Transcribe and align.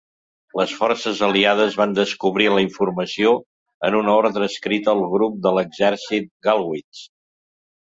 Les 0.59 0.71
forces 0.77 1.19
aliades 1.27 1.77
van 1.81 1.93
descobrir 1.99 2.47
la 2.53 2.63
informació 2.63 3.35
en 3.91 3.99
una 4.01 4.17
ordre 4.23 4.49
escrita 4.55 4.97
al 4.97 5.05
grup 5.15 5.39
de 5.47 5.55
l'exèrcit 5.61 6.29
Gallwitz. 6.49 7.07